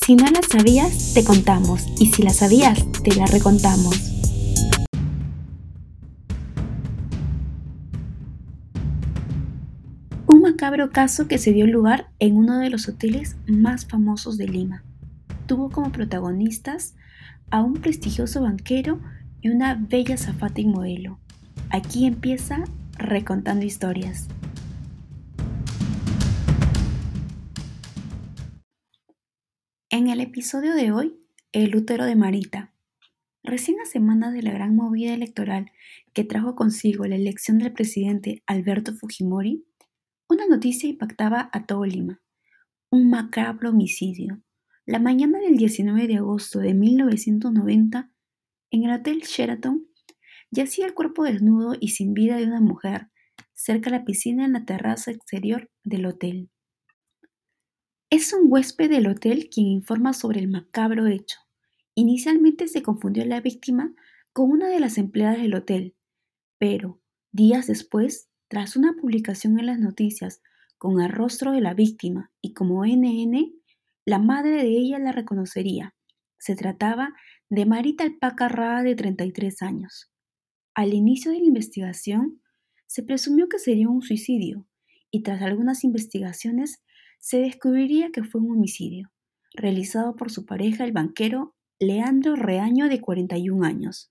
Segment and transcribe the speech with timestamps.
[0.00, 1.86] Si no la sabías, te contamos.
[1.98, 3.94] Y si la sabías, te la recontamos.
[10.26, 14.48] Un macabro caso que se dio lugar en uno de los hoteles más famosos de
[14.48, 14.82] Lima.
[15.46, 16.94] Tuvo como protagonistas
[17.50, 19.00] a un prestigioso banquero
[19.42, 21.18] y una bella zafata y modelo.
[21.70, 22.64] Aquí empieza
[22.96, 24.28] Recontando Historias.
[29.90, 31.18] En el episodio de hoy,
[31.50, 32.74] el útero de Marita.
[33.42, 35.70] Recién a semanas de la gran movida electoral
[36.12, 39.64] que trajo consigo la elección del presidente Alberto Fujimori,
[40.28, 42.20] una noticia impactaba a todo Lima.
[42.90, 44.42] Un macabro homicidio.
[44.84, 48.12] La mañana del 19 de agosto de 1990,
[48.70, 49.88] en el Hotel Sheraton,
[50.50, 53.08] yacía el cuerpo desnudo y sin vida de una mujer
[53.54, 56.50] cerca de la piscina en la terraza exterior del hotel.
[58.10, 61.36] Es un huésped del hotel quien informa sobre el macabro hecho.
[61.94, 63.94] Inicialmente se confundió la víctima
[64.32, 65.94] con una de las empleadas del hotel,
[66.56, 70.40] pero días después, tras una publicación en las noticias
[70.78, 73.52] con el rostro de la víctima y como NN,
[74.06, 75.94] la madre de ella la reconocería.
[76.38, 77.12] Se trataba
[77.50, 80.10] de Marita Alpaca Rada de 33 años.
[80.74, 82.40] Al inicio de la investigación,
[82.86, 84.66] se presumió que sería un suicidio
[85.10, 86.82] y tras algunas investigaciones
[87.18, 89.10] se descubriría que fue un homicidio,
[89.52, 94.10] realizado por su pareja el banquero Leandro Reaño de 41 años.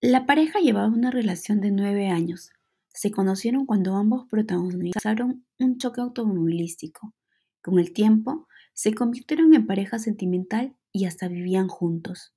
[0.00, 2.50] La pareja llevaba una relación de nueve años.
[2.94, 7.14] Se conocieron cuando ambos protagonizaron un choque automovilístico.
[7.62, 12.32] Con el tiempo, se convirtieron en pareja sentimental y hasta vivían juntos.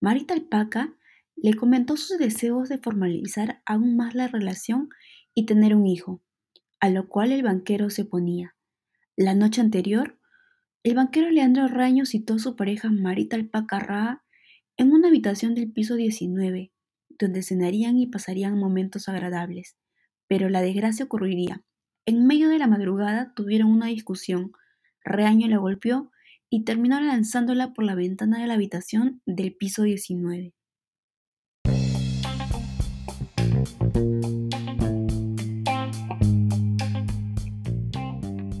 [0.00, 0.94] Marita Alpaca
[1.34, 4.88] le comentó sus deseos de formalizar aún más la relación
[5.34, 6.22] y tener un hijo,
[6.86, 8.54] a lo cual el banquero se oponía.
[9.16, 10.20] La noche anterior,
[10.84, 14.22] el banquero Leandro Raño citó a su pareja Marita Alpaca
[14.76, 16.72] en una habitación del piso 19,
[17.18, 19.76] donde cenarían y pasarían momentos agradables.
[20.28, 21.64] Pero la desgracia ocurriría.
[22.04, 24.52] En medio de la madrugada tuvieron una discusión.
[25.04, 26.12] Reaño la golpeó
[26.48, 30.54] y terminó lanzándola por la ventana de la habitación del piso 19.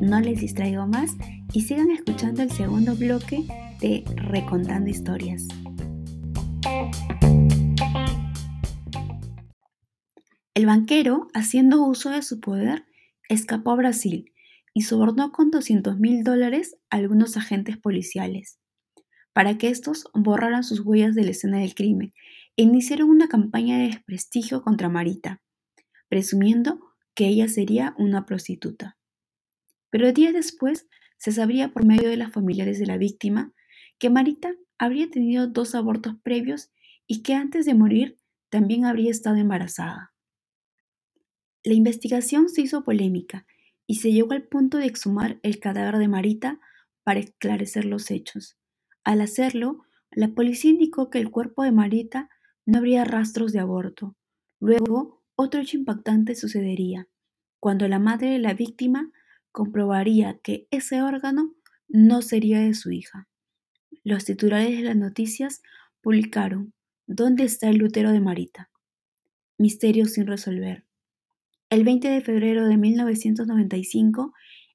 [0.00, 1.16] No les distraigo más
[1.52, 3.42] y sigan escuchando el segundo bloque
[3.80, 5.48] de Recontando Historias.
[10.62, 12.86] El banquero, haciendo uso de su poder,
[13.28, 14.32] escapó a Brasil
[14.72, 18.60] y sobornó con 200 mil dólares a algunos agentes policiales
[19.32, 22.12] para que estos borraran sus huellas de la escena del crimen
[22.56, 25.42] e iniciaron una campaña de desprestigio contra Marita,
[26.08, 26.78] presumiendo
[27.16, 28.96] que ella sería una prostituta.
[29.90, 30.86] Pero días después
[31.18, 33.52] se sabría por medio de las familiares de la víctima
[33.98, 36.70] que Marita habría tenido dos abortos previos
[37.08, 38.16] y que antes de morir
[38.48, 40.11] también habría estado embarazada.
[41.64, 43.46] La investigación se hizo polémica
[43.86, 46.60] y se llegó al punto de exhumar el cadáver de Marita
[47.04, 48.56] para esclarecer los hechos.
[49.04, 52.28] Al hacerlo, la policía indicó que el cuerpo de Marita
[52.66, 54.16] no habría rastros de aborto.
[54.60, 57.08] Luego, otro hecho impactante sucedería,
[57.60, 59.12] cuando la madre de la víctima
[59.52, 61.54] comprobaría que ese órgano
[61.88, 63.28] no sería de su hija.
[64.04, 65.62] Los titulares de las noticias
[66.00, 66.74] publicaron
[67.06, 68.70] ¿Dónde está el útero de Marita?
[69.58, 70.86] Misterio sin resolver.
[71.72, 74.34] El 20 de febrero de 1995,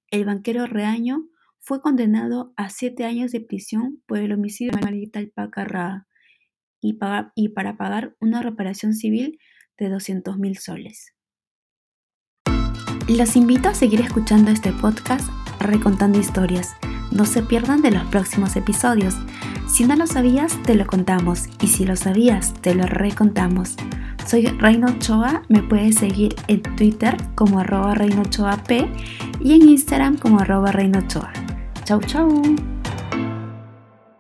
[0.10, 1.28] el banquero Reaño
[1.60, 6.08] fue condenado a siete años de prisión por el homicidio de Alpaca
[6.82, 6.98] y,
[7.36, 9.38] y para pagar una reparación civil
[9.78, 11.14] de 200 mil soles.
[13.08, 15.30] Los invito a seguir escuchando este podcast
[15.60, 16.78] Recontando Historias.
[17.12, 19.14] No se pierdan de los próximos episodios.
[19.70, 21.44] Si no lo sabías, te lo contamos.
[21.62, 23.76] Y si lo sabías, te lo recontamos.
[24.28, 27.96] Soy Reino Ochoa, me puedes seguir en Twitter como arroba
[28.68, 28.86] P
[29.40, 31.32] y en Instagram como arroba Reino Ochoa.
[31.86, 32.44] Chau chau.